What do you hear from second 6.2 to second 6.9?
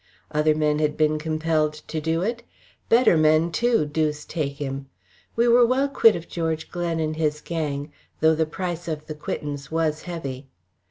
George